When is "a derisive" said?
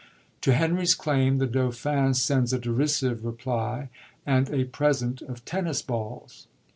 2.53-3.23